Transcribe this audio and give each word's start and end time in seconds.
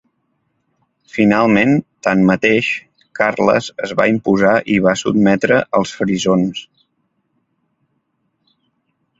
Finalment, 1.15 1.73
tanmateix, 2.07 2.69
Carles 3.21 3.67
es 3.89 3.93
va 4.01 4.07
imposar 4.13 4.55
i 4.77 4.81
va 4.87 4.97
sotmetre 5.05 5.61
als 5.81 5.93
frisons. 5.99 6.67